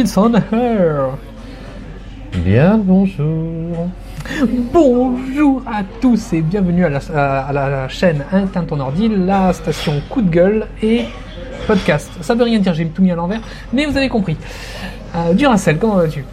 [0.00, 1.10] It's on air.
[2.44, 3.88] Bien, bonjour.
[4.72, 9.52] Bonjour à tous et bienvenue à la, à- à la chaîne Intin ton ordi, la
[9.52, 11.04] station coup de gueule et
[11.66, 12.10] podcast.
[12.22, 13.40] Ça veut rien dire, j'ai tout mis à l'envers,
[13.74, 14.38] mais vous avez compris.
[15.14, 16.24] Euh, Duracell, comment vas-tu?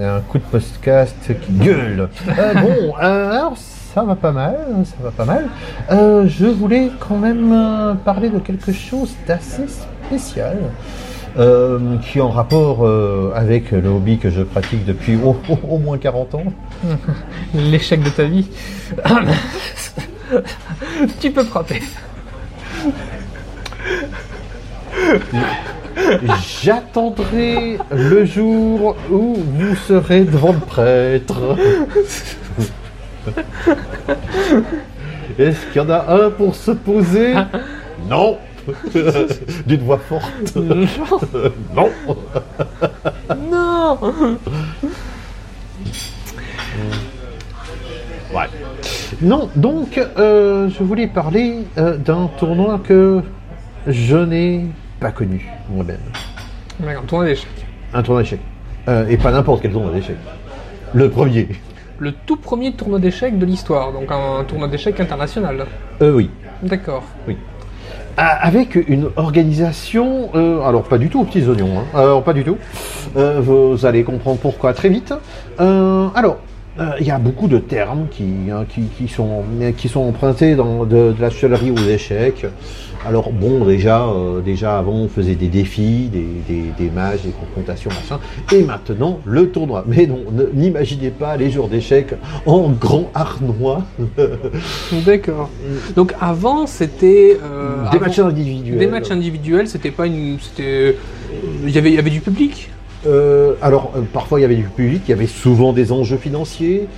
[0.00, 2.08] Un coup de podcast qui gueule.
[2.28, 5.46] Euh, bon, euh, alors ça va pas mal, ça va pas mal.
[5.90, 9.64] Euh, je voulais quand même parler de quelque chose d'assez
[10.06, 10.58] spécial.
[11.38, 15.58] Euh, qui est en rapport euh, avec le hobby que je pratique depuis au, au-
[15.74, 16.44] au moins 40 ans.
[17.54, 18.46] L'échec de ta vie.
[21.20, 21.80] tu peux frapper.
[26.62, 31.56] J'attendrai le jour où vous serez devant le prêtre.
[35.38, 37.34] Est-ce qu'il y en a un pour se poser?
[38.08, 38.38] Non
[39.66, 40.56] D'une voix forte.
[41.74, 41.90] non
[43.50, 43.98] Non
[48.34, 48.46] Ouais.
[49.22, 53.22] Non, donc euh, je voulais parler euh, d'un tournoi que
[53.86, 54.66] je n'ai
[55.00, 56.00] pas connu moi-même.
[56.78, 57.66] D'accord, tournoi d'échecs.
[57.94, 58.40] Un tournoi d'échecs.
[58.88, 60.16] Euh, et pas n'importe quel tournoi d'échecs.
[60.92, 61.48] Le premier.
[61.98, 65.66] Le tout premier tournoi d'échecs de l'histoire, donc un tournoi d'échecs international.
[66.00, 66.30] Euh, oui.
[66.62, 67.04] D'accord.
[67.26, 67.32] Ah,
[68.20, 72.42] Avec une organisation, euh, alors pas du tout aux petits oignons, hein, alors pas du
[72.42, 72.56] tout.
[73.16, 75.14] Euh, vous allez comprendre pourquoi très vite.
[75.60, 76.38] Euh, alors,
[77.00, 79.42] il y a beaucoup de termes qui, hein, qui, qui sont,
[79.76, 82.46] qui sont empruntés dans de, de la chevalerie aux échecs.
[83.06, 87.30] Alors bon, déjà, euh, déjà avant on faisait des défis, des, des, des matchs, des
[87.30, 88.18] confrontations, machin.
[88.52, 89.84] Et maintenant le tournoi.
[89.86, 93.84] Mais non, ne- n'imaginez pas les jours d'échecs en grand harnois.
[95.06, 95.50] D'accord.
[95.96, 98.78] Donc avant c'était euh, des avant- matchs individuels.
[98.78, 102.70] Des matchs individuels, c'était pas une, il y avait, il y avait du public?
[103.06, 106.16] Euh, alors, euh, parfois il y avait du public, il y avait souvent des enjeux
[106.16, 106.88] financiers.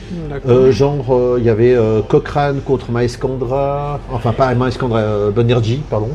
[0.48, 5.82] Euh, genre, euh, il y avait euh, Cochrane contre Maescandra, enfin pas Maescandra, euh, Bonergy,
[5.90, 6.08] pardon.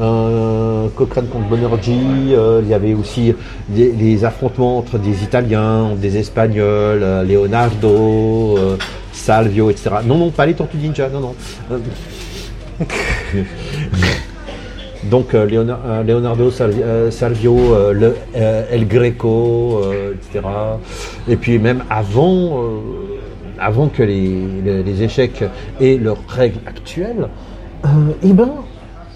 [0.00, 2.00] Euh, Cochrane contre Bonergy,
[2.34, 3.34] euh, il y avait aussi
[3.68, 8.76] des- les affrontements entre des Italiens, des Espagnols, euh, Leonardo, euh,
[9.12, 9.90] Salvio, etc.
[10.04, 11.34] Non, non, pas les Tortues Ninja, non, non.
[15.04, 19.80] Donc euh, euh, Leonardo euh, Salvio, euh, le, euh, El Greco,
[20.14, 20.46] etc.
[21.28, 22.62] Et puis même avant,
[23.58, 25.42] avant que les, les- les échecs
[25.80, 27.28] aient leurs règles actuelles,
[28.22, 28.50] eh ben,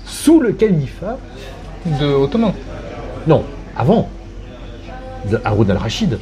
[0.04, 1.18] sous le califat,
[2.00, 2.52] De ottoman.
[3.28, 3.44] non,
[3.76, 4.08] avant,
[5.30, 6.18] de Haroun al-Rachid,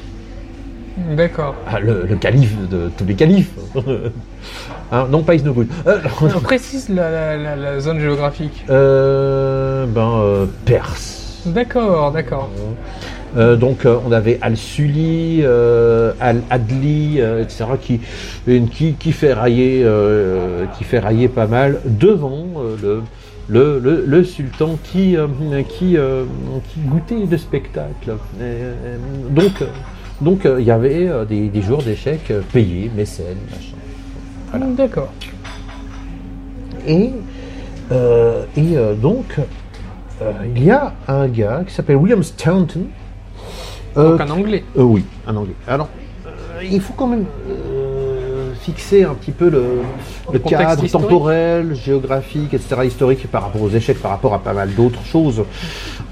[1.16, 1.54] D'accord.
[1.66, 3.52] ah, le, le calife de tous les califes.
[4.92, 5.66] Hein, non, pas Isnogoud.
[5.86, 8.64] Euh, Alors, précise la, la- la- la zone géographique.
[8.68, 9.53] euh,
[9.86, 11.42] ben, euh, Perse.
[11.46, 12.50] D'accord, d'accord.
[13.36, 17.64] Euh, donc euh, on avait Al-Suli, euh, Al-Adli, etc.
[17.80, 18.00] qui,
[18.70, 19.84] qui, qui fait railler,
[20.78, 22.46] qui fait railler pas mal devant
[22.82, 23.02] le,
[23.48, 25.16] le, le, le sultan qui,
[25.68, 28.14] qui, qui goûtait le spectacle.
[29.30, 29.62] Donc
[30.20, 33.76] donc il y avait des, des joueurs d'échecs payés, mécènes, machin.
[34.50, 34.66] Voilà.
[34.76, 35.12] D'accord.
[36.86, 37.10] Et,
[38.56, 39.40] et donc,
[40.22, 42.86] euh, il y a un gars qui s'appelle William Staunton.
[43.96, 44.64] euh, Donc un anglais.
[44.76, 45.54] euh, oui, un anglais.
[45.66, 45.88] Alors,
[46.62, 47.26] il faut quand même
[48.60, 49.64] fixer un petit peu le,
[50.32, 54.74] le cadre temporel, géographique, etc., historique par rapport aux échecs, par rapport à pas mal
[54.74, 55.42] d'autres choses.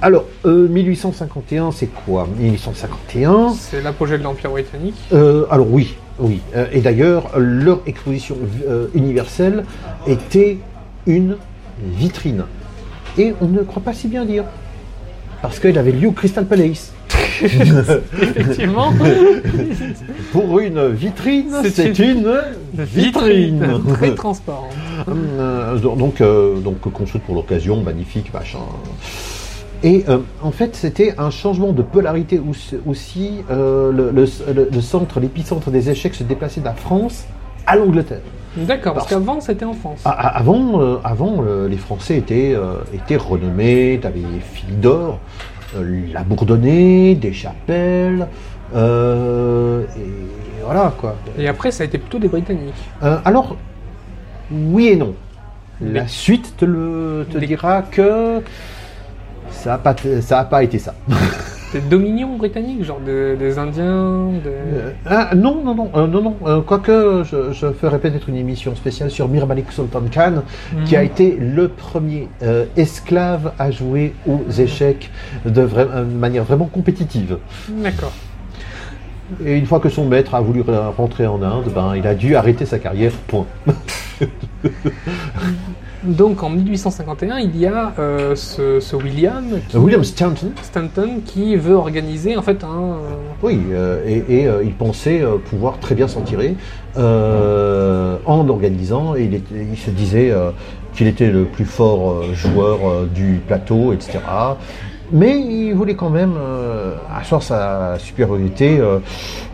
[0.02, 4.96] Alors, euh, 1851, c'est quoi 1851, C'est l'apogée de l'Empire britannique.
[5.12, 6.40] euh, alors oui, oui.
[6.54, 8.37] Euh, et d'ailleurs, leur exposition
[8.94, 9.64] universelle
[10.06, 10.58] était
[11.06, 11.37] une
[11.96, 12.44] vitrine.
[13.19, 14.44] Et on ne croit pas si bien dire.
[15.43, 16.93] Parce qu'elle avait lieu au Crystal Palace.
[17.43, 18.93] Effectivement.
[20.32, 22.32] Pour une vitrine, C'est une,
[22.75, 23.81] vitrine.
[23.94, 24.70] Très transparente.
[25.09, 28.61] Euh, donc, euh, donc construite pour l'occasion, magnifique, machin.
[29.82, 32.41] Et euh, en fait, c'était un changement de polarité
[32.87, 33.43] aussi.
[33.50, 37.25] euh, le centre, l'épicentre des échecs se déplaçait de la France
[37.67, 38.20] à l'Angleterre.
[38.56, 40.02] D'accord, parce Parce- qu'avant c'était en France.
[40.04, 44.20] Avant, euh, avant euh, les Français étaient, euh, étaient renommés, tu avais
[44.52, 45.20] Philidor,
[45.76, 48.28] euh, la Bourdonnais, des chapelles,
[48.75, 48.76] et
[50.64, 51.16] voilà quoi.
[51.38, 52.75] Et après ça a été plutôt des Britanniques.
[53.25, 53.56] Alors,
[54.50, 55.14] oui et non.
[55.81, 58.40] La suite te, le, te Des- dira que
[59.50, 60.94] ça n'a pas, t- ça a pas été ça.
[61.72, 64.48] des dominions britanniques, genre de- des Indiens de...
[64.50, 66.36] Euh, ah, non, non, non, euh, non, non.
[66.46, 70.42] euh, quoique, je, je ferai peut-être une émission spéciale sur Mir Malik Sultan Khan,
[70.84, 71.00] qui Mhm.
[71.00, 72.28] a été le premier
[72.76, 75.10] esclave à jouer aux échecs
[75.46, 77.38] de vra- de manière vraiment compétitive.
[77.69, 78.12] D'accord.
[79.44, 82.14] Et une fois que son maître a voulu re- rentrer en Inde, ben, il a
[82.14, 83.46] dû arrêter sa carrière, point.
[86.04, 91.54] Donc en 1851, il y a euh, ce, ce William, qui- William Stanton, Stanton qui
[91.56, 92.96] veut organiser en fait un...
[93.43, 96.56] oui, euh, et, et, euh, il pensait euh, pouvoir très bien s'en tirer
[96.99, 100.50] euh, en organisant, et il, il se disait euh,
[100.94, 104.19] qu'il était le plus fort euh, joueur euh, du plateau, etc.
[105.14, 108.99] Mais il voulait quand même euh, asseoir sa supériorité euh,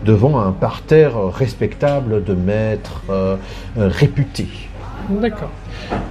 [0.05, 3.35] devant un parterre respectable de maîtres euh,
[3.77, 4.47] euh, réputés.
[5.09, 5.49] D'accord.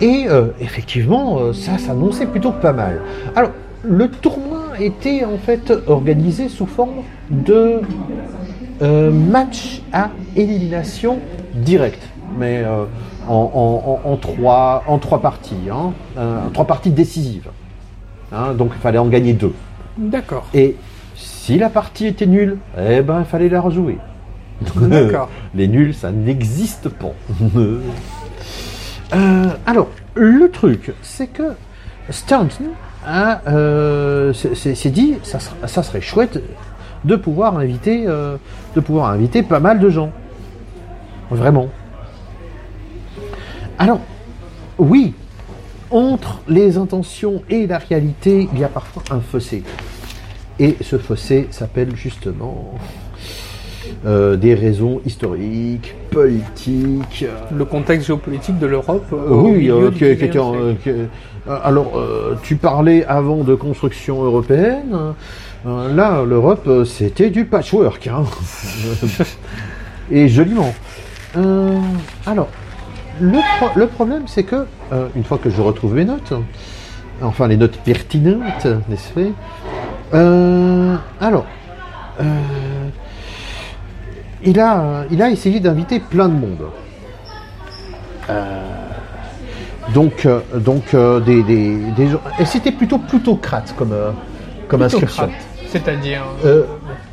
[0.00, 3.00] Et euh, effectivement, euh, ça s'annonçait plutôt pas mal.
[3.37, 3.50] Alors,
[3.85, 7.81] le tournoi était en fait organisé sous forme de
[8.83, 11.19] euh, match à élimination
[11.55, 12.03] directe,
[12.39, 12.85] mais euh,
[13.29, 13.35] en,
[14.05, 15.93] en- en- en trois, en trois parties, hein,
[16.53, 17.49] trois parties décisives.
[18.33, 19.55] Hein, donc il fallait en gagner deux.
[19.97, 20.47] D'accord.
[20.55, 20.77] Et
[21.15, 23.99] si la partie était nulle, eh ben il fallait la rejouer.
[24.77, 25.29] D'accord.
[25.55, 27.12] Les nuls, ça n'existe pas.
[29.14, 31.55] Euh, alors, le truc, c'est que
[32.10, 32.64] Stanton
[33.06, 36.43] euh, s'est- s'est s'est dit, ça serait chouette
[37.05, 38.37] de pouvoir inviter, euh,
[38.75, 40.10] de pouvoir inviter pas mal de gens.
[41.31, 41.69] Vraiment.
[43.78, 44.00] Alors,
[44.78, 45.14] oui,
[45.90, 49.62] entre les intentions et la réalité, il y a parfois un fossé.
[50.58, 52.75] Et ce fossé s'appelle justement
[54.06, 57.25] euh, des raisons historiques, politiques.
[57.26, 59.06] euh, Le contexte géopolitique de l'Europe.
[59.12, 60.76] euh, oui, milieu du qui, qui 19e était en- siècle.
[60.82, 61.93] qui- alors,
[62.43, 64.94] tu parlais avant de construction européenne.
[65.67, 68.06] Euh, là, l'Europe, c'était du patchwork.
[68.08, 68.25] hein.
[70.11, 70.73] Et joliment.
[71.37, 71.79] Euh,
[72.26, 72.49] alors,
[73.20, 76.32] le, pro- le problème, c'est que, euh, une fois que je retrouve mes notes,
[77.23, 79.20] enfin les notes pertinentes, n'est-ce pas?
[80.14, 81.46] Euh, Alors,
[84.44, 86.64] il, a, il a essayé d'inviter plein de monde.
[89.94, 92.20] Donc, euh, donc euh, des, des, des gens.
[92.38, 94.11] Et c'était plutôt plutocrate comme, euh,
[94.69, 95.31] comme inscription.
[95.67, 96.23] C'est-à-dire.
[96.44, 96.64] Euh,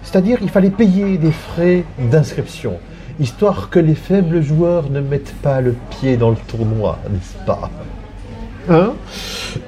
[0.04, 2.74] C'est-à-dire, il fallait payer des frais d'inscription,
[3.20, 7.70] histoire que les faibles joueurs ne mettent pas le pied dans le tournoi, n'est-ce pas?
[8.70, 8.94] Hein?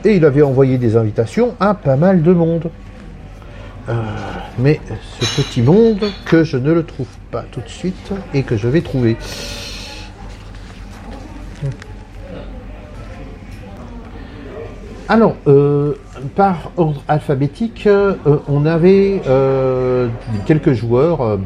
[0.06, 2.70] Et il avait envoyé des invitations à pas mal de monde.
[4.60, 4.80] Mais
[5.20, 8.68] ce petit monde que je ne le trouve pas tout de suite et que je
[8.68, 9.16] vais trouver.
[15.10, 15.94] Alors, euh,
[16.36, 18.16] par ordre alphabétique, euh,
[18.50, 20.08] on avait euh,
[20.46, 21.40] quelques joueurs.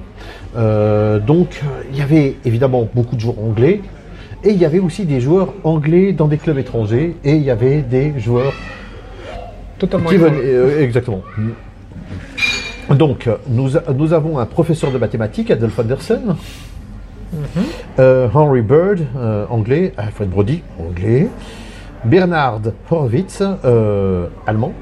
[0.56, 1.62] donc,
[1.92, 3.82] il y avait évidemment beaucoup de joueurs anglais.
[4.44, 7.16] Et il y avait aussi des joueurs anglais dans des clubs étrangers.
[7.24, 8.54] Et il y avait des joueurs
[9.78, 10.36] Totalement qui étranger.
[10.42, 11.22] venaient- exactement.
[12.96, 16.36] Donc, nous, avons un professeur de mathématiques, Adolf Anderson.
[18.00, 19.94] Euh, Henry Bird, euh, anglais.
[19.98, 21.30] Alfred Brody, anglais.
[22.04, 24.74] Bernard Horowitz, euh, allemand.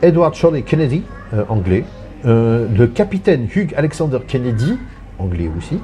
[0.00, 1.02] Edward Shirley Kennedy,
[1.48, 1.84] anglais.
[2.24, 4.78] Le capitaine Hugh Alexander Kennedy,
[5.18, 5.78] anglais aussi.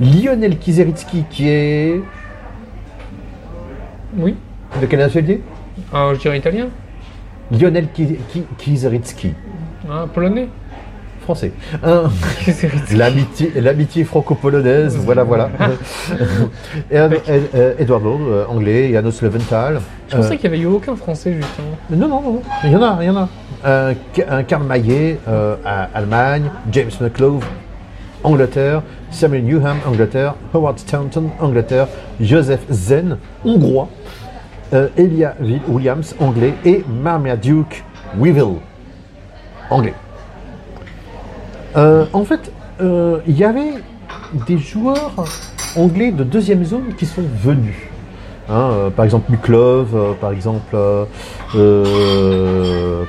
[0.00, 2.00] Lionel Kizeritsky, qui est.
[4.16, 4.36] Oui.
[4.80, 5.40] De quelle nationalité
[5.92, 6.66] je dirais italien.
[7.50, 9.34] Lionel Ki- Ki- Kizeritsky,
[9.90, 10.48] Ah, polonais.
[11.24, 11.52] Français.
[13.60, 15.50] L'amitié, franco-polonaise, voilà, voilà.
[16.90, 17.08] Et, euh,
[17.54, 19.80] euh, Edward Lord, euh, anglais, Janos Leventhal.
[20.08, 21.76] Je pensais qu'il n'y avait eu aucun français, justement.
[21.92, 23.28] Euh, non, non, non, il y en a, il y en a.
[23.66, 23.94] Un,
[24.28, 27.44] un Karl Maillet, euh, à Allemagne, James McLove,
[28.22, 31.88] Angleterre, Samuel Newham, Angleterre, Howard Stanton, Angleterre,
[32.20, 33.88] Joseph Zen, hongrois,
[34.74, 37.84] euh, Elia Wi- Williams, anglais, et Marmaduke
[38.18, 38.56] Weevil,
[39.70, 39.94] anglais.
[41.76, 43.74] Euh, en fait, euh, il y avait
[44.46, 45.14] des joueurs
[45.76, 47.74] anglais de deuxième zone qui sont venus.
[48.48, 49.88] Hein, euh, par exemple Muklov,
[50.20, 50.76] par exemple,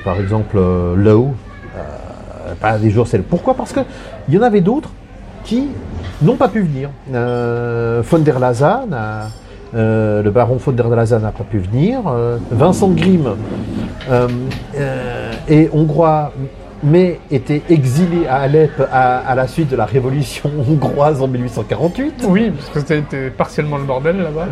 [0.04, 0.58] par exemple
[0.96, 1.34] Lowe,
[2.62, 3.30] pas des joueurs célèbres.
[3.30, 3.54] Pourquoi?
[3.54, 3.82] Parce que
[4.30, 4.90] il y en avait d'autres
[5.44, 5.68] qui
[6.22, 6.90] n'ont pas pu venir.
[7.12, 9.30] Von der Laza, n'a-
[9.76, 12.00] euh, le baron von der Laza n'a pas pu venir.
[12.52, 13.28] Vincent Grimm
[15.50, 16.32] est hongrois,
[16.86, 22.26] mais était exilé à Alep à, à la suite de la révolution hongroise en 1848.
[22.30, 24.48] Oui, parce que c'était partiellement le bordel là-bas.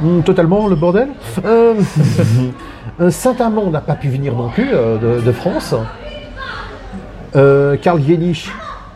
[0.00, 1.08] Hmm, totalement le bordel.
[1.44, 1.74] Euh,
[3.00, 5.74] euh, Saint-Amand n'a pas pu venir non plus euh, de, de France.
[7.34, 8.48] Euh, Karl Yenich,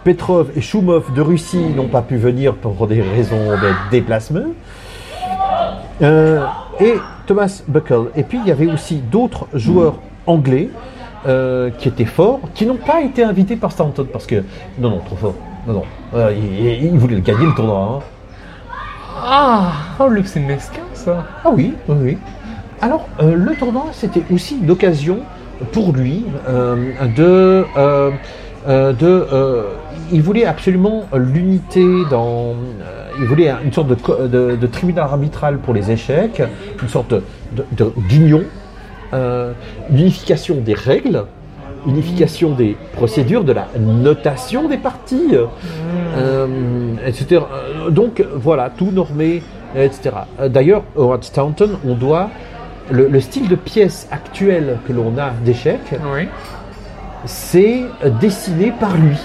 [0.04, 4.46] Petrov et Shumov de Russie n'ont pas pu venir pour des raisons de déplacement.
[6.00, 6.94] Et
[7.26, 8.10] Thomas Buckle.
[8.16, 9.96] Et puis il y avait aussi d'autres joueurs
[10.26, 10.70] anglais
[11.26, 14.36] euh, qui étaient forts, qui n'ont pas été invités par Stanton parce que
[14.78, 15.34] non non trop fort.
[15.66, 15.82] Non non,
[16.14, 18.00] Euh, ils voulaient le gagner le tournoi.
[18.00, 18.04] hein.
[19.22, 21.24] Ah, oh, le c'est mesquin ça.
[21.44, 22.18] Ah oui, oui, oui.
[22.80, 25.18] Alors, euh, le tournoi, c'était aussi l'occasion
[25.72, 26.76] pour lui euh,
[27.16, 27.64] de...
[27.76, 28.10] euh,
[28.68, 29.62] euh, de euh,
[30.12, 32.54] il voulait absolument l'unité dans...
[32.82, 36.42] euh, il voulait une sorte de, de- de tribunal arbitral pour les échecs,
[36.82, 37.22] une sorte de-
[37.72, 38.42] de- d'union,
[39.14, 39.52] euh,
[39.90, 41.24] une unification des règles,
[41.86, 45.34] unification des procédures, de la notation des parties,
[46.16, 47.42] euh, etc.
[47.52, 49.42] Euh, Donc voilà, tout normé,
[49.76, 50.10] etc.
[50.40, 52.28] Euh, D'ailleurs, Howard Staunton, on doit
[52.90, 56.28] le, le style de pièce actuel que l'on a d'échecs, Oui.
[57.24, 59.16] c'est euh, dessiné par lui.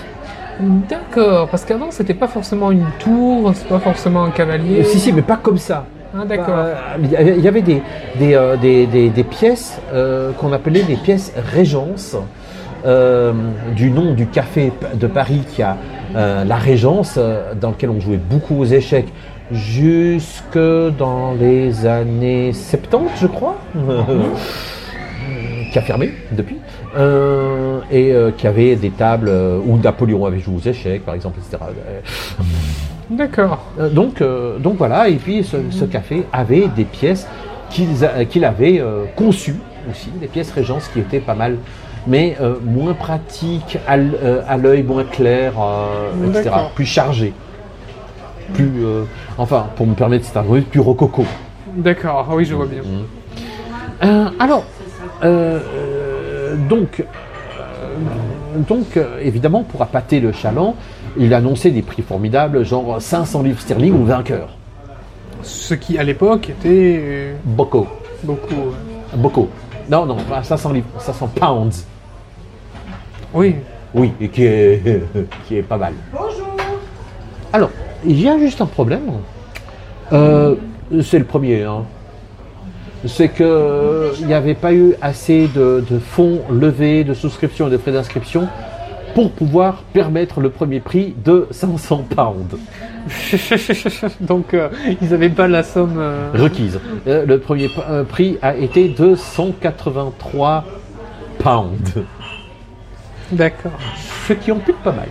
[0.89, 4.80] D'accord, parce qu'avant c'était pas forcément une tour, c'est pas forcément un cavalier.
[4.80, 5.86] Euh, Si, si, mais pas comme ça.
[6.17, 6.55] Ah, d'accord.
[6.57, 7.12] Euh, Il
[7.43, 7.81] y avait- des,
[8.17, 12.15] des, euh, des- des- des pièces euh, qu'on appelait les pièces Régence,
[12.86, 13.34] euh,
[13.75, 15.77] du nom du café de Paris qui a
[16.15, 19.07] euh, la Régence, euh, dans lequel on jouait beaucoup aux échecs
[19.51, 20.57] jusque
[20.98, 23.57] dans les années 70, je crois,
[25.72, 26.57] qui a fermé depuis,
[27.91, 29.29] et qui avait des tables
[29.67, 31.57] où Napoléon avait joué aux échecs, par exemple, etc.
[33.12, 33.63] Euh, D'accord.
[33.79, 37.27] euh, donc, euh, donc voilà, et puis ce, ce café avait des pièces
[38.03, 39.59] a- qu'il avait euh, conçues
[39.89, 41.57] aussi, des pièces Régence qui étaient pas mal,
[42.07, 46.51] mais euh, moins pratiques, à euh, l'œil moins clair, euh, etc.
[46.74, 47.33] Plus chargées.
[48.53, 49.03] Plus, euh,
[49.38, 51.25] enfin, pour me permettre, c'est un mot plus rococo.
[51.75, 52.81] D'accord, ah oui, je vois bien.
[54.03, 54.63] Euh, alors,
[55.24, 57.95] euh, euh, donc, euh,
[58.67, 60.75] donc euh, évidemment, pour appâter le chaland,
[61.17, 64.50] il annonçait des prix formidables, genre 500 livres sterling au vainqueur.
[65.41, 67.88] Ce qui à l'époque était euh, Bocco.
[68.24, 68.53] beaucoup.
[68.55, 69.50] euh, Bocco.
[69.89, 71.86] Non, non, pas 500 livres, 500 pounds.
[73.34, 73.55] Oui.
[73.93, 74.81] Oui, et qui est,
[75.48, 75.93] qui est pas mal.
[76.12, 76.48] Bonjour.
[77.53, 77.69] Alors,
[78.05, 79.03] il y a juste un problème.
[80.12, 80.55] Euh,
[81.03, 81.63] c'est le premier.
[81.63, 81.84] hein.
[83.07, 87.67] C'est que euh, il n'y avait pas eu assez de, de fonds levés, de souscriptions
[87.67, 88.48] et de frais d'inscription
[89.15, 92.57] pour pouvoir permettre le premier prix de 500 pounds
[94.19, 94.69] Donc euh,
[95.01, 95.95] ils n'avaient pas la somme.
[95.98, 96.79] euh, requise.
[97.07, 97.69] Euh, le premier
[98.10, 100.65] prix a été de 183
[101.39, 101.93] pounds.
[103.31, 103.72] D'accord.
[104.27, 105.07] ce qui en pute pas mal.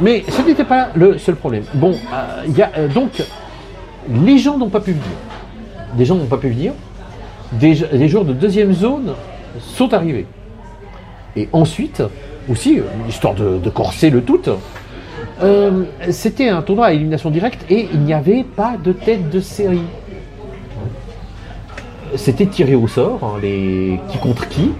[0.00, 1.64] Mais ce n'était pas le seul problème.
[1.74, 1.94] Bon,
[2.46, 3.22] il y a, donc,
[4.10, 5.04] les gens n'ont pas pu venir.
[5.94, 6.72] Des gens n'ont pas pu venir.
[7.52, 9.14] Des, des joueurs de deuxième zone
[9.60, 10.26] sont arrivés.
[11.36, 12.02] Et ensuite,
[12.50, 14.42] aussi, euh, histoire de, de corser le tout,
[15.42, 19.40] euh, c'était un tournoi à élimination directe et il n'y avait pas de tête de
[19.40, 19.82] série.
[22.16, 24.72] C'était tiré au sort, hein, les qui contre qui.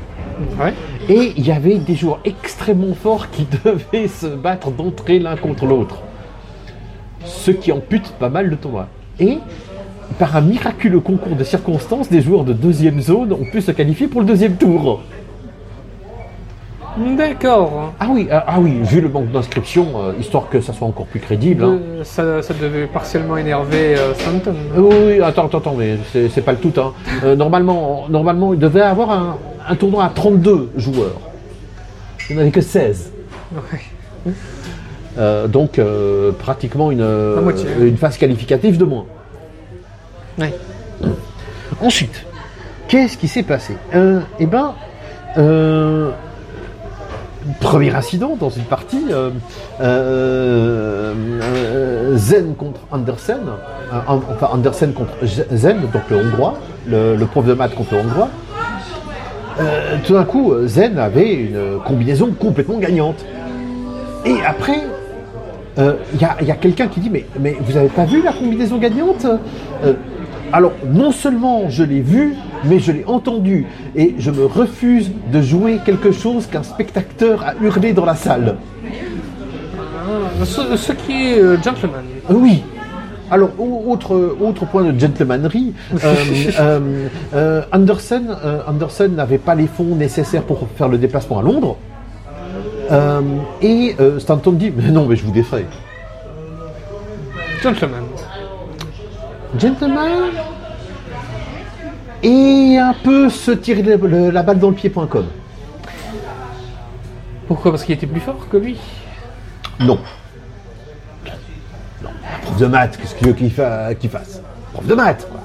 [0.59, 0.73] Ouais.
[1.09, 5.67] Et il y avait des joueurs extrêmement forts qui devaient se battre d'entrée l'un contre
[5.67, 5.99] l'autre.
[7.25, 8.89] Ce qui ampute pas mal le tournoi.
[9.21, 9.39] Et
[10.19, 14.09] par un miraculeux concours de circonstances, des joueurs de deuxième zone ont pu se qualifier
[14.09, 15.03] pour le deuxième tour.
[17.17, 17.93] D'accord.
[18.01, 21.07] Ah oui, ah, ah oui, vu le manque d'inscription, euh, histoire que ça soit encore
[21.07, 21.65] plus crédible.
[21.65, 21.79] hein.
[21.99, 24.55] Euh, ça, ça devait partiellement énerver euh, Stanton.
[24.77, 26.73] Euh, Oui, oui, attends, attends, attends, mais c'est pas le tout.
[26.81, 26.93] Hein.
[27.37, 29.37] Normalement, normalement, il devait avoir un,
[29.69, 31.21] un tournoi à 32 joueurs.
[32.29, 33.13] Il n'y en avait que 16.
[33.55, 34.33] Ouais.
[35.19, 35.81] Euh, donc
[36.39, 37.07] pratiquement une,
[37.43, 37.67] moitié.
[37.81, 39.07] une phase qualificative de moins.
[40.39, 40.55] Ouais.
[41.81, 42.25] Ensuite,
[42.89, 43.75] qu'est-ce qui s'est passé?
[44.39, 44.75] Eh ben,
[47.61, 49.31] premier incident dans une partie, euh,
[49.81, 53.41] euh, euh, Zen contre Andersen,
[54.07, 56.55] en- enfin Andersen contre Zen, donc le hongrois,
[56.87, 58.29] le, prof de maths contre le hongrois.
[60.05, 63.25] Tout d'un coup, Zen avait une combinaison complètement gagnante.
[64.25, 64.85] Et après,
[65.77, 67.27] il y a, quelqu'un qui dit mais,
[67.61, 69.27] vous n'avez pas vu la combinaison gagnante?
[70.53, 75.41] Alors non seulement je l'ai vu, mais je l'ai entendu et je me refuse de
[75.43, 78.57] jouer quelque chose qu'un spectateur a hurlé dans la salle.
[79.97, 82.05] Ah, ce, ce qui est euh, gentleman.
[82.31, 82.63] Euh, Oui.
[83.31, 86.15] Alors, au- autre, autre point de gentlemannerie, euh,
[86.59, 88.23] euh, euh, Anderson,
[88.67, 91.77] Anderson n'avait pas les fonds nécessaires pour faire le déplacement à Londres.
[93.61, 95.67] Et Stanton dit Mais non, mais je vous défrais.
[97.63, 98.05] Gentleman.
[99.59, 100.31] Gentleman?
[102.23, 105.27] Et un peu se tirer le- le- la balle dans le pied.com.
[107.47, 107.71] Pourquoi?
[107.73, 108.77] Parce qu'il était plus fort que lui?
[109.81, 109.99] Non.
[112.03, 112.11] Non.
[112.43, 114.43] Prof de maths, qu'est-ce qu'il veut qu'il fa- qu'il fasse?
[114.75, 115.41] Prof de maths, quoi.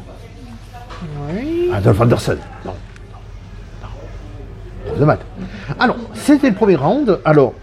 [1.34, 1.70] Oui.
[1.74, 2.38] Adolf Anderson.
[2.66, 2.74] Non.
[3.82, 3.90] non.
[4.88, 5.26] Prof de maths.
[5.80, 7.20] Alors, c'était le premier round.
[7.24, 7.54] Alors,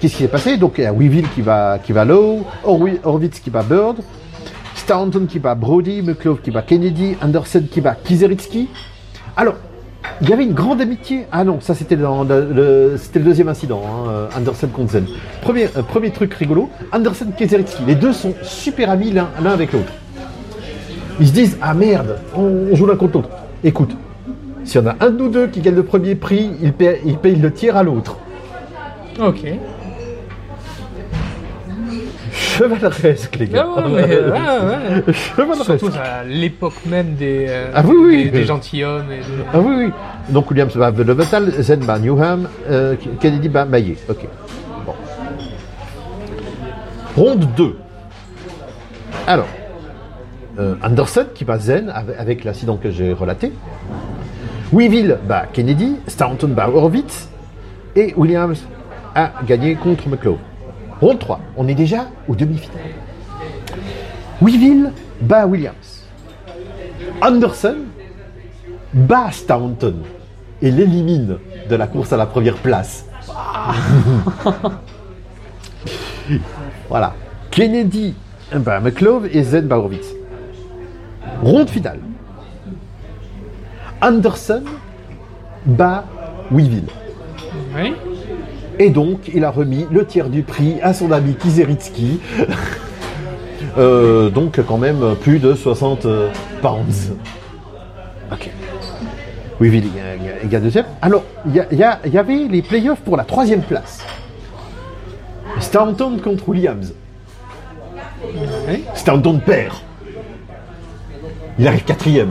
[0.00, 0.56] qu'est-ce qui s'est passé?
[0.58, 3.96] Donc, il y a Weevil qui va, qui va low, Horwi- Horwitz qui bat Bird,
[4.86, 8.68] Staunton qui bat Brody, McClove qui bat Kennedy, Anderson qui bat Kizeritsky.
[9.36, 9.56] Alors,
[10.20, 11.26] il y avait une grande amitié.
[11.32, 15.06] Ah non, ça c'était dans le, deuxième incident, hein, euh, Anderson contre Zen.
[15.42, 17.82] Premier, euh, truc rigolo, Anderson Kizeritsky.
[17.84, 19.92] Les deux sont super amis l'un avec l'autre.
[21.18, 23.30] Ils se disent Ah merde, on, on joue l'un contre l'autre.
[23.64, 23.90] Écoute,
[24.62, 27.00] s'il y en a un de nous deux qui gagne le premier prix, il paye,
[27.04, 28.18] il paye le tiers à l'autre.
[29.18, 29.46] Ok.
[32.56, 33.66] Chevaleresque, les gars.
[33.66, 35.12] Ouais, mais, ouais, ouais.
[35.12, 35.64] Chevaleresque.
[35.78, 38.24] Surtout à l'époque même des, euh, Ah oui, oui.
[38.24, 39.10] des, des gentilshommes.
[39.12, 39.92] Et des- Ah oui, oui.
[40.30, 43.96] Donc Williams bat Le Metal, Zen bat Newham, euh, Kennedy bat Maillet.
[44.08, 44.26] Ok.
[44.84, 44.94] Bon.
[47.16, 47.76] Ronde 2.
[49.26, 49.48] Alors,
[50.58, 53.52] euh, Anderson qui bat Zen avec, avec l'accident que j'ai relaté.
[54.72, 57.28] Weevil bat Kennedy, Staunton bat Horowitz
[57.94, 58.62] et Williams
[59.14, 60.38] a gagné contre McClove.
[61.00, 61.40] Ronde 3.
[61.56, 62.80] On est déjà aux demi-finales.
[64.40, 66.04] Weevil bat Williams.
[67.20, 67.76] Anderson
[68.92, 69.96] bat Staunton
[70.62, 71.38] et l'élimine
[71.68, 73.06] de la course à la première place.
[76.88, 77.14] voilà.
[77.50, 78.14] Kennedy
[78.52, 80.06] bat McClove et Zen bat Horowitz.
[81.42, 82.00] Ronde finale.
[84.00, 84.62] Anderson
[85.64, 86.04] bat
[86.50, 86.84] Weevil.
[87.74, 87.94] Oui.
[88.78, 92.20] Et donc, il a remis le tiers du prix à son ami Kizeritsky.
[93.78, 96.30] Euh, donc, quand même, plus de 60 euh,
[96.62, 97.12] pounds.
[98.32, 98.48] Ok.
[99.60, 99.90] Oui, il, il,
[100.44, 100.86] il gagne deuxième.
[101.02, 103.98] Alors, il y, a- y a- y avait les playoffs pour la troisième place.
[105.60, 106.94] Staunton contre Williams.
[108.66, 108.82] Oui.
[108.94, 109.74] Staunton perd.
[111.58, 112.30] Il arrive quatrième.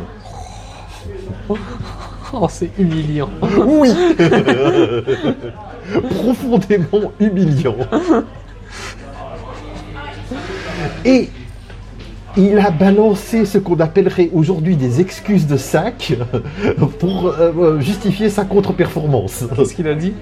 [1.48, 3.30] Oh, c'est humiliant.
[3.68, 3.92] Oui
[6.16, 7.78] Profondément humiliant.
[11.04, 11.30] Et
[12.38, 16.14] il a balancé ce qu'on appellerait aujourd'hui des excuses de sac
[17.00, 19.46] pour euh, justifier sa contre-performance.
[19.56, 20.14] Qu'est-ce qu'il a dit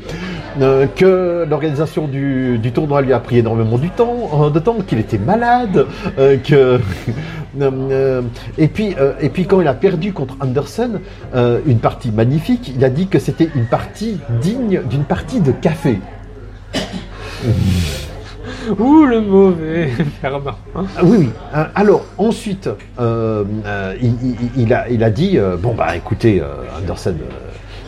[0.62, 4.78] Euh, que l'organisation du, du tournoi lui a pris énormément du temps, euh, de temps,
[4.86, 5.88] qu'il était malade,
[6.20, 6.54] euh, que
[7.62, 8.22] euh, euh,
[8.60, 11.00] et puis euh, et puis quand il a perdu contre Anderson,
[11.34, 15.52] euh, une partie magnifique, il a dit que c'était une partie digne d'une partie de
[15.52, 16.00] café.
[18.80, 19.90] Ouh, le mauvais
[20.22, 20.56] perdant.
[20.76, 21.30] Ah oui, oui.
[21.56, 23.96] Euh, alors ensuite, euh, euh,
[24.56, 26.42] il, a, dit bon bah écoutez
[26.78, 27.16] Anderson,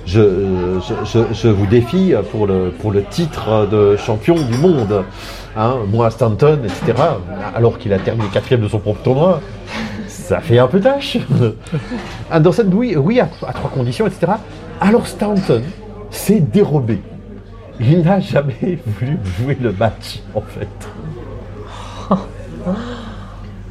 [0.06, 5.04] je, vous défie pour le pour le titre de champion du monde.
[5.58, 7.02] Hein, moi Stanton, etc.
[7.56, 9.42] Alors qu'il a terminé quatrième de son propre tournoi,
[10.08, 11.18] ça fait un peu tâche.
[12.32, 14.34] Anderson, oui, oui à, à trois conditions, etc.
[14.82, 15.62] Alors Stanton
[16.10, 17.00] s'est dérobé.
[17.80, 20.68] Il n'a jamais voulu jouer le match, en fait.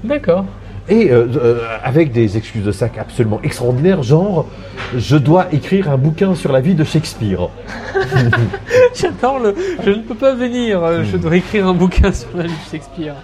[0.05, 0.45] D'accord.
[0.87, 4.47] Et euh, euh, avec des excuses de sac absolument extraordinaires, genre
[4.95, 7.49] je dois écrire un bouquin sur la vie de Shakespeare.
[8.95, 9.55] J'adore le.
[9.83, 10.85] Je ne peux pas venir.
[10.85, 13.14] euh, Je dois écrire un bouquin sur la vie de Shakespeare.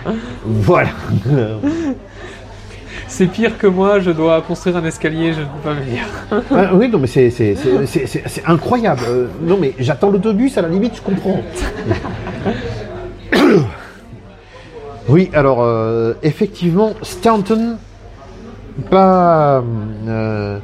[0.42, 0.88] Voilà.
[3.10, 3.98] C'est pire que moi.
[4.00, 5.32] Je dois construire un escalier.
[5.32, 6.02] Je ne peux pas venir.
[6.56, 9.02] Ah, oui, non, mais c'est, c'est, c'est, c'est- c'est- c'est incroyable.
[9.08, 11.40] Euh, non, mais j'attends l'autobus, à la limite, je comprends.
[15.08, 17.76] oui, alors, euh, effectivement, Stanton,
[18.90, 19.62] pas,
[20.08, 20.58] euh,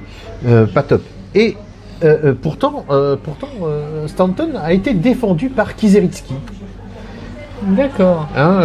[0.47, 1.03] euh, pas top.
[1.35, 1.57] Et
[2.05, 6.35] euh, euh, pourtant, euh, pourtant euh, Stanton a été défendu par Kizeritsky.
[7.63, 8.29] D'accord.
[8.37, 8.61] Hein,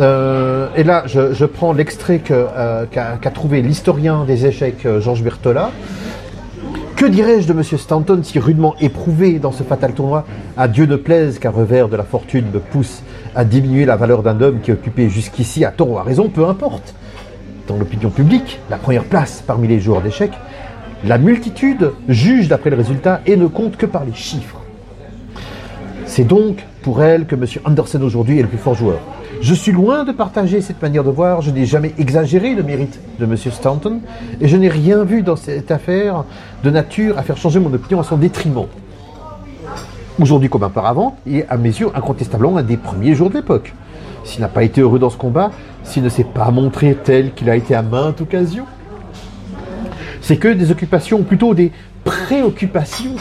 [0.00, 5.70] euh, et là, je, prends l'extrait euh, qu'a, trouvé l'historien des échecs euh, Georges Bertola.
[6.96, 10.24] Que dirais-je de Monsieur Stanton si rudement éprouvé dans ce fatal tournoi
[10.56, 13.02] À Dieu ne plaise qu'un revers de la fortune me pousse
[13.34, 16.46] à diminuer la valeur d'un homme qui occupait jusqu'ici à tort ou à raison, peu
[16.46, 16.94] importe.
[17.68, 20.32] Dans l'opinion publique, la première place parmi les joueurs d'échecs,
[21.04, 24.60] la multitude juge d'après le résultat et ne compte que par les chiffres.
[26.06, 27.44] C'est donc pour elle que M.
[27.64, 28.98] Anderson aujourd'hui est le plus fort joueur.
[29.40, 32.98] Je suis loin de partager cette manière de voir, je n'ai jamais exagéré le mérite
[33.20, 33.36] de M.
[33.36, 34.00] Stanton
[34.40, 36.24] et je n'ai rien vu dans cette affaire
[36.64, 38.66] de nature à faire changer mon opinion à son détriment.
[40.20, 43.74] Aujourd'hui comme auparavant, il est à mes yeux incontestablement un des premiers jours de l'époque.
[44.24, 45.52] S'il n'a pas été heureux dans ce combat,
[45.84, 48.66] s'il ne s'est pas montré tel qu'il a été à maintes occasions,
[50.20, 51.70] c'est que des occupations, plutôt des
[52.02, 53.14] préoccupations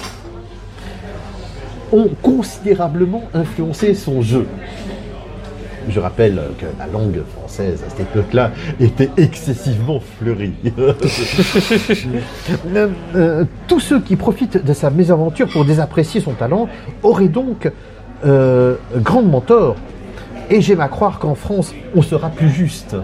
[1.94, 4.48] ont considérablement influencé son jeu.
[5.90, 10.54] Je rappelle que la langue française à cette époque-là était excessivement fleurie.
[12.76, 16.68] Euh, euh, tous ceux qui profitent de sa mésaventure pour désapprécier son talent
[17.04, 17.70] auraient donc
[18.26, 19.76] euh, grandement tort.
[20.50, 22.96] Et j'aime à croire qu'en France, on sera plus juste.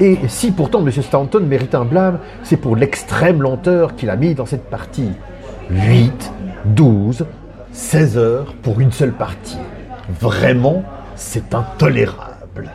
[0.00, 0.90] Et si pourtant M.
[0.90, 5.10] Stanton mérite un blâme, c'est pour l'extrême lenteur qu'il a mis dans cette partie.
[5.70, 6.32] 8,
[6.66, 7.26] 12,
[7.72, 9.58] 16 heures pour une seule partie.
[10.20, 10.82] Vraiment,
[11.16, 12.70] c'est intolérable.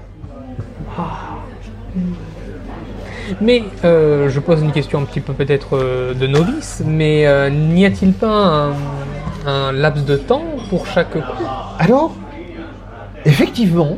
[3.42, 7.50] Mais euh, je pose une question un petit peu peut-être euh, de novice, mais euh,
[7.50, 8.72] n'y a-t-il pas un,
[9.46, 11.20] un laps de temps pour chaque coup?
[11.78, 12.16] Alors,
[13.26, 13.98] effectivement,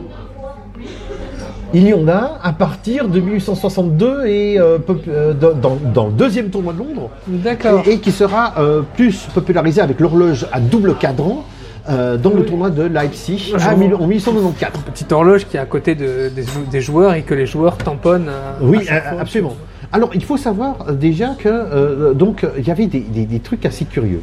[1.73, 7.10] il y en a à partir de 1862 et dans, le deuxième tournoi de Londres,
[7.27, 7.84] D'accord.
[7.88, 8.54] et, et qui sera
[8.95, 11.45] plus popularisé avec l'horloge à double cadran
[11.89, 14.84] euh, dans le tournoi de Leipzig mille- en 1894.
[14.86, 17.78] Petite horloge qui est à côté de- des, jou- des joueurs et que les joueurs
[17.78, 18.30] tamponnent.
[18.30, 19.56] à- Oui, euh, absolument.
[19.91, 23.26] Alors, il faut savoir euh, déjà que euh, donc euh, il y avait des, des-
[23.26, 24.22] des trucs assez curieux.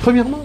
[0.00, 0.40] Premièrement,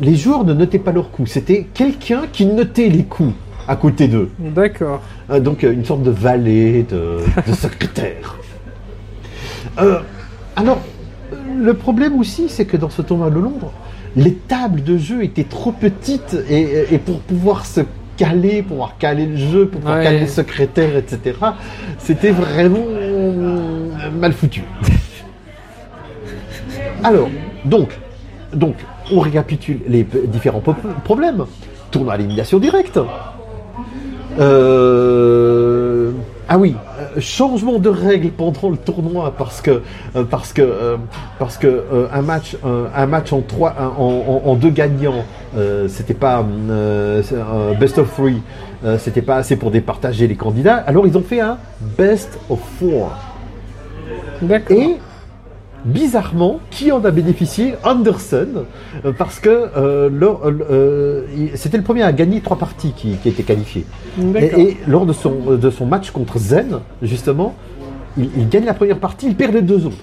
[0.00, 1.30] les joueurs ne notaient pas leurs coups.
[1.30, 3.34] C'était quelqu'un qui notait les coups
[3.68, 4.30] à côté d'eux.
[4.38, 5.02] D'accord.
[5.30, 8.36] Euh, donc euh, une sorte de valet, de, de secrétaire.
[9.78, 10.00] Euh,
[10.56, 10.78] alors,
[11.32, 13.72] euh, le problème aussi, c'est que dans ce tournoi de Londres,
[14.16, 17.82] les tables de jeu étaient trop petites et, et pour pouvoir se
[18.16, 20.04] caler, pour pouvoir caler le jeu, pour pouvoir Ouais.
[20.04, 21.36] caler le secrétaire, etc.,
[21.98, 22.84] c'était vraiment
[24.18, 24.62] mal foutu.
[27.04, 27.28] Alors,
[27.64, 27.96] donc,
[28.52, 28.74] donc,
[29.12, 30.62] on récapitule les différents
[31.04, 31.44] problèmes.
[31.90, 33.00] Tournoi à l'élimination directe.
[34.38, 36.12] Euh,
[36.48, 36.74] Ah oui,
[37.18, 39.82] changement de règle pendant le tournoi parce que
[40.16, 40.96] euh, parce que euh,
[41.38, 42.56] parce que euh, un match
[42.94, 45.24] un match en trois en, en- en deux gagnants
[45.88, 46.44] c'était pas
[47.80, 48.40] best of three
[48.98, 50.76] c'était pas assez pour départager les candidats.
[50.86, 51.58] Alors ils ont fait un
[51.98, 53.10] best of four.
[54.70, 54.96] Et
[55.84, 57.74] bizarrement, qui en a bénéficié?
[57.84, 58.64] Anderson,
[59.04, 60.10] euh, parce que euh,
[60.70, 61.22] euh,
[61.54, 63.86] c'était le premier à gagner trois parties qui, qui étaient qualifiées.
[64.16, 64.58] D'accord.
[64.58, 67.54] Et, et lors de son, de son match contre Zen, justement,
[68.18, 69.96] il, il gagne la première partie, il perd les deux autres.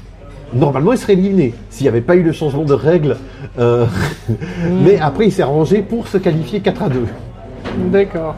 [0.54, 3.18] Normalement, il serait éliminé s'il n'y avait pas eu le changement de règle.
[3.60, 3.86] euh,
[4.84, 7.00] Mais après, il s'est arrangé pour se qualifier 4 à 2.
[7.92, 8.36] D'accord.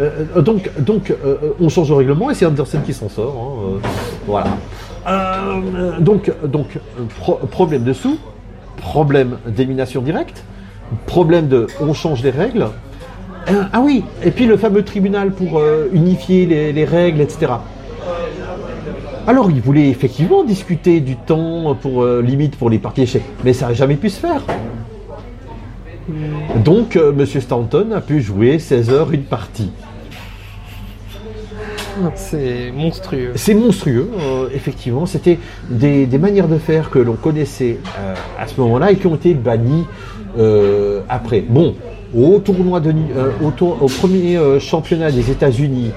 [0.00, 3.36] Euh, donc, donc euh, on change le règlement et c'est Anderson qui s'en sort.
[3.36, 3.88] hein,
[4.26, 4.46] voilà.
[5.08, 6.80] Euh, donc, donc euh,
[7.20, 8.18] pro- problème dessous,
[8.76, 10.44] problème d'élimination directe,
[11.06, 12.66] problème de on change les règles.
[13.50, 17.52] Euh, ah oui, et puis le fameux tribunal pour euh, unifier les, les règles, etc.
[19.26, 23.68] Alors, il voulait effectivement discuter du temps pour limite pour les parties échecs, mais ça
[23.68, 24.42] n'a jamais pu se faire.
[26.64, 29.70] Donc, euh, Monsieur Stanton a pu jouer 16 heures une partie.
[32.14, 33.32] C'est monstrueux.
[33.34, 35.06] C'est monstrueux, euh, effectivement.
[35.06, 39.06] C'était des, des manières de faire que l'on connaissait euh, à ce moment-là et qui
[39.06, 39.84] ont été bannies
[40.38, 41.40] euh, après.
[41.40, 41.74] Bon,
[42.16, 42.92] au tournoi de,
[43.44, 45.90] au, tour- au premier championnat des États-Unis,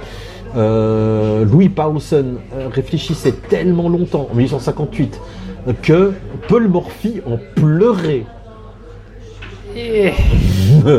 [0.55, 2.35] Louis Paulson
[2.71, 5.19] réfléchissait tellement longtemps, en 1858,
[5.67, 6.13] euh, que
[6.47, 8.23] Paul Morphy en pleurait.
[9.75, 10.11] Et-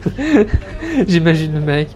[1.06, 1.88] J'imagine le mec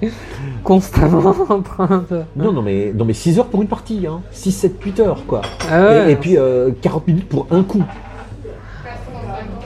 [0.65, 2.23] constamment en train de.
[2.35, 4.21] Non, non, mais, non, mais 6 heures pour une partie, hein.
[4.33, 5.43] 6, 7, 8 heures, quoi.
[5.71, 7.83] Ah ouais, et, et puis euh, 40 minutes pour un coup.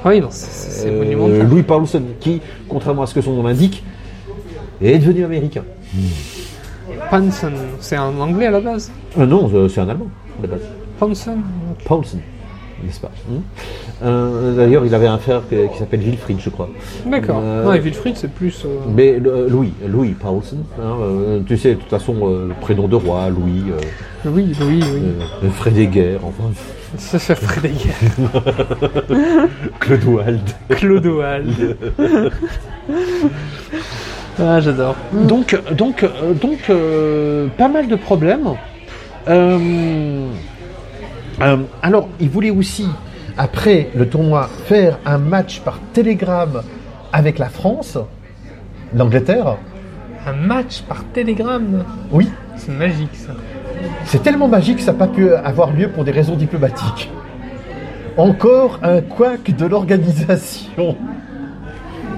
[0.04, 1.48] Ah oui, non, c'est- Euh, monumental.
[1.48, 3.82] Louis Paulson, qui, contrairement à ce que son nom l'indique,
[4.80, 5.64] est devenu américain.
[7.11, 8.90] Panson, c'est un anglais à la base.
[9.18, 10.06] Euh, non, euh, c'est un Allemand,
[10.38, 10.61] à la base.
[10.98, 11.38] Panson
[11.84, 12.18] Paulson,
[12.84, 13.40] n'est-ce pas hein
[14.04, 16.68] Euh, D'ailleurs, il avait un frère qui s'appelle Wilfried, je crois.
[17.06, 17.40] D'accord.
[17.42, 18.64] Euh, Non, et Wilfried, c'est plus.
[18.64, 22.96] euh, Mais Louis, Louis Paulson, hein, euh, tu sais, de toute façon, euh, prénom de
[22.96, 23.80] roi, Louis, euh,
[24.30, 25.02] Oui, oui, oui.
[25.44, 26.50] euh, Frédéguerre, enfin,
[26.96, 27.88] Ça fait Frédéric.
[29.80, 30.50] Claude Wald.
[30.70, 31.76] Clodoald.
[34.40, 34.96] ah, j'adore.
[35.12, 36.04] Donc, donc,
[36.40, 38.48] donc euh, pas mal de problèmes.
[39.28, 40.28] Euh,
[41.40, 42.88] euh, alors, il voulait aussi,
[43.37, 46.62] après le tournoi, faire un match par télégramme
[47.12, 47.98] avec la France,
[48.94, 49.57] l'Angleterre.
[50.27, 51.85] Un match par télégramme.
[52.11, 53.33] Oui, C'est magique ça.
[54.05, 57.11] c'est tellement magique que ça n'a pas pu avoir lieu pour des raisons diplomatiques.
[58.16, 60.96] Encore un couac de l'organisation.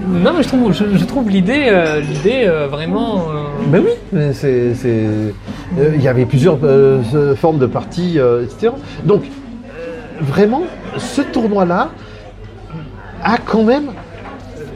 [0.07, 3.27] Non, mais je trouve, je, trouve l'idée, euh, l'idée euh, vraiment.
[3.29, 6.57] euh, Ben oui, c'est, c'est- euh, il y avait plusieurs
[7.35, 8.73] formes de partis, euh, etc.
[9.05, 9.23] Donc,
[10.19, 10.63] vraiment,
[10.97, 11.89] ce tournoi-là
[13.23, 13.91] a quand même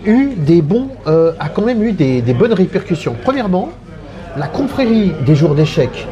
[0.05, 3.15] eu des bons, a quand même eu des, des bonnes répercussions.
[3.23, 3.69] Premièrement,
[4.37, 6.07] la confrérie des jours d'échecs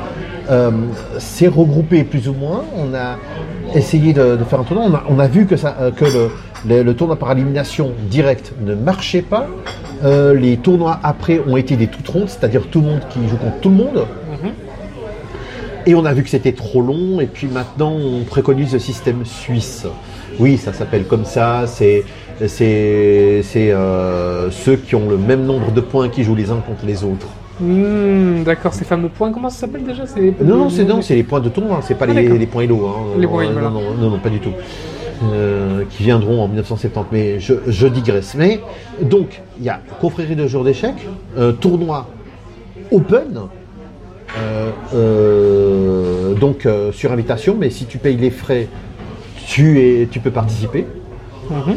[1.19, 2.63] s'est regroupée plus ou moins.
[2.75, 3.17] On a
[3.77, 4.85] essayé de, faire un tournoi.
[4.89, 6.29] On a, on a vu que, ça, que le,
[6.67, 9.47] le- le tournoi par élimination directe ne marchait pas.
[10.03, 13.37] Euh, les tournois après ont été des toutes rondes, c'est-à-dire tout le monde qui joue
[13.37, 14.05] contre tout le monde.
[15.85, 19.25] Et on a vu que c'était trop long, et puis maintenant on préconise le système
[19.25, 19.85] suisse.
[20.39, 22.03] Oui, ça s'appelle comme ça, c'est
[22.41, 23.41] euh,
[24.51, 27.27] ceux qui ont le même nombre de points qui jouent les uns contre les autres.
[27.59, 31.41] Hmm, D'accord, ces fameux points, comment ça s'appelle déjà les- Non, non, c'est les points
[31.41, 32.87] de tournoi, c'est pas Ah, les, points Elo.
[32.87, 33.17] Hein.
[33.19, 33.69] Les non, points, non, voilà.
[33.69, 34.53] non, non, non, pas du tout.
[35.31, 38.35] Euh, qui viendront en 1970, mais je, je digresse.
[38.35, 38.59] Mais
[39.01, 41.07] donc, il y a confrérie de jours d'échecs,
[41.37, 42.07] euh, tournoi
[42.91, 43.41] open,
[44.37, 48.67] euh, euh, donc sur invitation, mais si tu payes les frais,
[49.47, 50.87] tu, es, tu peux participer.
[51.49, 51.75] Mhm.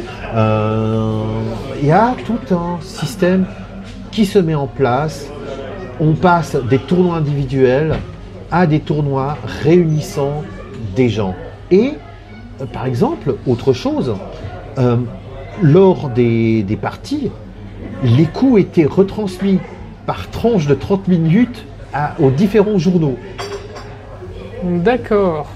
[1.82, 3.46] Il y a tout un système
[4.11, 5.28] qui se met en place.
[6.00, 7.96] On passe des tournois individuels
[8.50, 10.42] à des tournois réunissant
[10.94, 11.35] des gens.
[11.70, 11.92] Et,
[12.73, 14.14] par exemple, autre chose,
[14.79, 14.97] euh,
[15.62, 17.31] lors des, des parties,
[18.03, 19.59] les coups étaient retransmis
[20.07, 23.16] par tranche de 30 minutes à- aux différents journaux.
[24.62, 25.49] D'accord.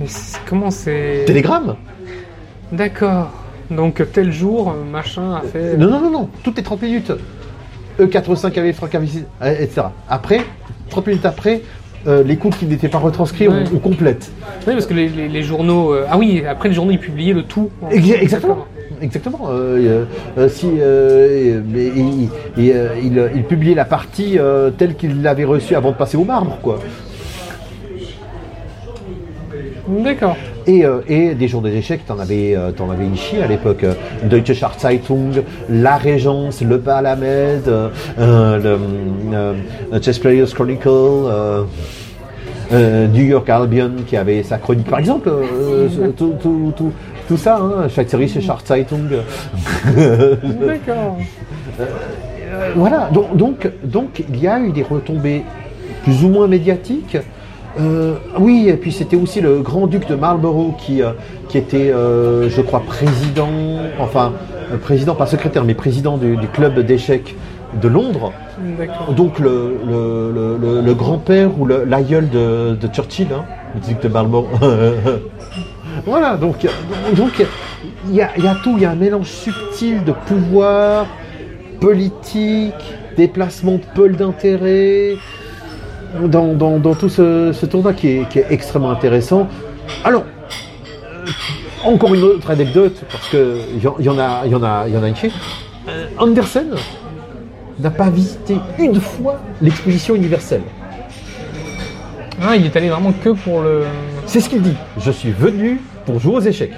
[0.00, 0.06] Mais
[0.48, 1.24] comment c'est?
[1.26, 1.76] Télégramme?
[2.72, 3.30] D'accord.
[3.70, 5.76] Donc tel jour, euh, machin a fait.
[5.76, 7.12] Non, non, non, non, toutes les 30 minutes.
[8.00, 9.00] E E85 avait Franck euh,
[9.60, 9.88] etc.
[10.08, 10.40] Après,
[10.90, 11.62] 30 minutes après,
[12.08, 13.54] euh, les coups qui n'étaient pas retranscrits, Ouais.
[13.72, 14.30] on, on complète.
[14.66, 15.92] Oui, parce que les, les- les journaux.
[15.92, 17.70] euh, Ah oui, après les journaux ils publiaient le tout.
[17.90, 18.66] Ex- Exactement.
[19.00, 19.40] Exactement.
[19.50, 20.04] euh,
[20.48, 22.28] si, il, il,
[23.04, 24.38] il- il publiait la partie
[24.76, 26.78] telle qu'il l'avait reçue avant de passer au marbre, quoi.
[29.88, 30.36] D'accord.
[30.66, 33.84] Et, euh, et des jours des échecs, t'en avais, euh, t'en avais ici à l'époque.
[33.84, 33.94] euh,
[34.24, 37.62] Deutsche Chartzeitung, La Régence, Le Palamed,
[38.18, 38.78] le
[40.02, 40.88] Chess Players Chronicle,
[42.70, 44.90] New York Albion qui avait sa chronique.
[44.90, 45.30] Par exemple,
[46.16, 46.92] tout, tout, tout,
[47.26, 49.08] tout ça, hein, Schweizerische Chartzeitung.
[50.66, 51.18] D'accord.
[52.76, 55.44] Voilà, donc, donc, donc il y a eu des retombées
[56.02, 57.16] plus ou moins médiatiques.
[57.80, 61.10] Euh, oui, et puis c'était aussi le grand-duc de Marlborough qui, euh,
[61.48, 63.48] qui était, euh, je crois, président,
[64.00, 64.32] enfin,
[64.82, 67.36] président, pas secrétaire, mais président du, du club d'échecs
[67.80, 68.32] de Londres.
[69.16, 74.02] Donc le, le, le- le- le grand-père ou l'aïeul de, de Churchill, hein, le duc
[74.02, 74.48] de Marlborough.
[76.06, 76.66] voilà, donc
[77.14, 77.44] donc
[78.08, 81.06] il y a, il y a tout, il y a un mélange subtil de pouvoir,
[81.80, 82.74] politique,
[83.16, 85.14] déplacement de pôle d'intérêt
[86.24, 89.48] dans, dans- dans tout ce, ce tournoi qui est, qui est extrêmement intéressant.
[90.04, 90.24] Alors,
[91.04, 91.26] euh,
[91.84, 94.94] encore une autre anecdote, parce que il y, y en a, y en a, il
[94.94, 95.30] y en a une chez.
[95.88, 96.74] Euh, Andersen
[97.78, 100.62] n'a pas visité une fois l'exposition universelle.
[102.42, 103.82] Ah, il est allé vraiment que pour le.
[104.26, 104.74] C'est ce qu'il dit.
[105.00, 106.72] Je suis venu pour jouer aux échecs.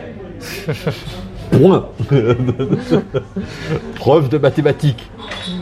[1.51, 1.87] Point.
[3.97, 5.11] Preuve de mathématiques.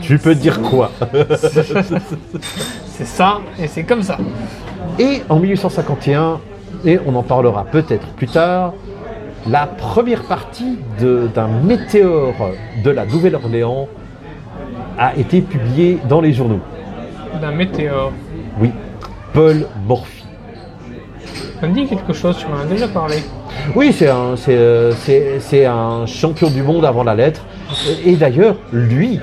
[0.01, 0.91] Tu peux dire quoi
[2.87, 4.17] C'est ça, et c'est comme ça.
[4.97, 6.39] Et en 1851,
[6.85, 8.73] et on en parlera peut-être plus tard,
[9.47, 12.51] la première partie d'un météore
[12.83, 13.87] de la Nouvelle-Orléans
[14.97, 16.59] a été publiée dans les journaux.
[17.41, 18.11] D'un météore.
[18.59, 18.71] Oui,
[19.33, 20.25] Paul Morphy.
[21.61, 23.17] Ça me dit quelque chose, tu m'en as déjà parlé.
[23.75, 24.91] Oui, c'est un, c'est, euh,
[25.39, 27.45] c'est un champion du monde avant la lettre.
[28.05, 29.19] Et d'ailleurs, lui,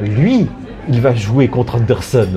[0.00, 0.46] lui,
[0.88, 2.28] il va jouer contre Anderson.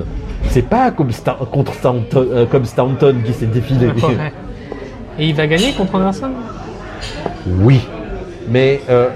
[0.48, 3.86] C'est pas comme, Sta- contre Stanton, euh, comme Stanton qui s'est défilé.
[4.02, 4.32] Ouais.
[5.18, 6.30] Et il va gagner contre Anderson?
[7.46, 7.80] Oui,
[8.50, 9.08] mais euh,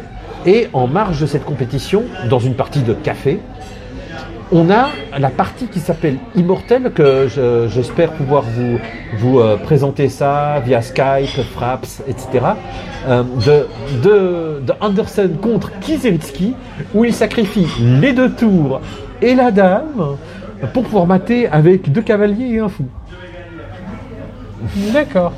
[0.46, 3.38] et en marge de cette compétition, dans une partie de café,
[4.52, 10.60] on a la partie qui s'appelle Immortel, que je- j'espère pouvoir vous, euh, présenter ça
[10.64, 12.44] via Skype, Fraps, etc.
[13.08, 13.22] euh,
[14.02, 16.54] de Anderson contre Kizeritsky,
[16.94, 17.66] où il sacrifie
[18.00, 18.80] les deux tours
[19.22, 20.16] et la dame
[20.74, 22.84] pour pouvoir mater avec deux cavaliers et un fou.
[24.92, 25.32] D'accord.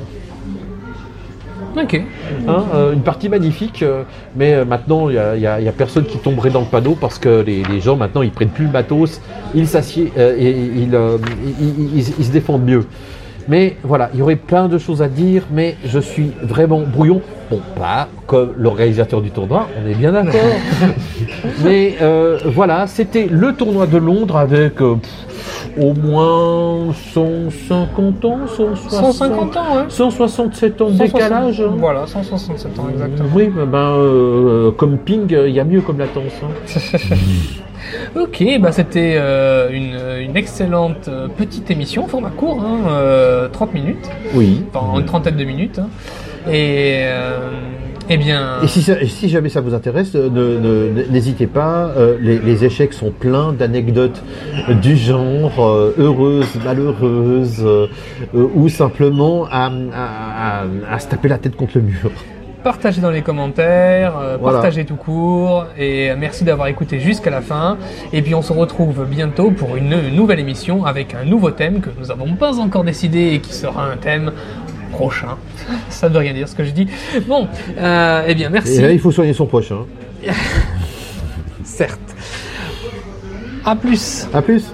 [1.75, 1.99] Ok.
[2.47, 4.03] Hein, euh, une partie magnifique, euh,
[4.35, 7.63] mais euh, maintenant il n'y a, personne qui tomberait dans le panneau parce que les,
[7.81, 9.19] gens maintenant ils prennent plus le matos,
[9.55, 10.93] ils s'assiedent et ils-
[11.59, 12.85] ils- ils se défendent mieux.
[13.47, 17.21] Mais voilà, il y aurait plein de choses à dire, mais je suis vraiment brouillon.
[17.51, 20.39] Bon, pas comme l'organisateur du tournoi, on est bien d'accord.
[21.63, 28.39] mais euh, voilà, c'était le tournoi de Londres avec euh, pff, au moins 150 ans,
[28.47, 29.83] 160, 150 ans, ouais.
[29.89, 31.61] 167 ans de 160 décalage.
[31.61, 31.73] hein.
[31.77, 33.29] Voilà, 167 ans exactement.
[33.35, 36.31] Oui, ben, ben, euh, comme ping, il y a mieux comme latence.
[36.43, 36.77] hein.
[38.15, 43.73] Ok, bah c'était euh, une, une excellente euh, petite émission, format court, hein, euh, 30
[43.73, 44.63] minutes, Oui.
[44.73, 45.79] enfin une trentaine de minutes.
[45.79, 45.87] hein.
[46.51, 47.51] Et euh,
[48.09, 51.91] eh bien, Et si, ça- et si jamais ça vous intéresse, euh, n'hésitez pas.
[51.97, 54.21] euh, les, les échecs sont pleins d'anecdotes
[54.81, 57.87] du genre euh, heureuses, malheureuses, euh,
[58.35, 60.65] euh, ou simplement à, à- à-
[60.95, 62.11] à se taper la tête contre le mur.
[62.63, 64.57] Partagez dans les commentaires, euh, Voilà.
[64.59, 67.77] partagez tout court, et merci d'avoir écouté jusqu'à la fin.
[68.13, 71.81] Et puis on se retrouve bientôt pour une, une nouvelle émission avec un nouveau thème
[71.81, 74.31] que nous n'avons pas encore décidé et qui sera un thème
[74.91, 75.37] prochain.
[75.89, 76.87] Ça ne veut rien dire ce que je dis.
[77.27, 77.47] Bon,
[77.77, 78.75] euh, eh bien merci.
[78.77, 79.77] Et là, il faut soigner son prochain.
[81.63, 81.99] Certes.
[83.65, 84.27] À plus.
[84.33, 84.65] À plus.